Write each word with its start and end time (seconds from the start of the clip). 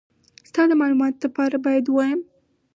ستا 0.49 0.61
د 0.69 0.71
مالوماتو 0.79 1.19
دپاره 1.25 1.55
بايد 1.65 1.85
ووايم. 1.87 2.19